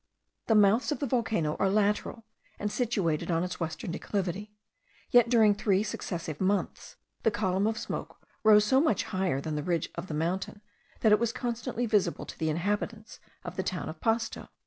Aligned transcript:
The 0.47 0.55
mouths 0.55 0.91
of 0.91 0.97
the 0.97 1.05
volcano 1.05 1.55
are 1.59 1.69
lateral, 1.69 2.25
and 2.57 2.71
situated 2.71 3.29
on 3.29 3.43
its 3.43 3.59
western 3.59 3.91
declivity, 3.91 4.51
yet 5.11 5.29
during 5.29 5.53
three 5.53 5.83
successive 5.83 6.41
months 6.41 6.95
the 7.21 7.29
column 7.29 7.67
of 7.67 7.77
smoke 7.77 8.17
rose 8.43 8.65
so 8.65 8.81
much 8.81 9.03
higher 9.03 9.39
than 9.39 9.53
the 9.55 9.61
ridge 9.61 9.89
of 9.93 10.07
the 10.07 10.15
mountain 10.15 10.61
that 11.01 11.11
it 11.11 11.19
was 11.19 11.31
constantly 11.31 11.85
visible 11.85 12.25
to 12.25 12.39
the 12.39 12.49
inhabitants 12.49 13.19
of 13.45 13.57
the 13.57 13.61
town 13.61 13.89
of 13.89 14.01
Pasto. 14.01 14.47